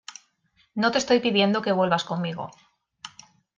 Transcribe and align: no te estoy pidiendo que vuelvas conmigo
no 0.73 0.89
te 0.91 0.97
estoy 0.97 1.19
pidiendo 1.19 1.61
que 1.61 1.71
vuelvas 1.79 2.05
conmigo 2.05 2.49